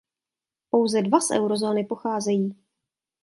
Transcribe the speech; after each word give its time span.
Pouze 0.69 1.01
dva 1.01 1.21
z 1.21 1.31
eurozóny 1.31 1.83
pocházejí. 1.85 2.55